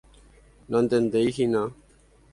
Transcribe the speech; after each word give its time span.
Nantendeihína. 0.69 1.63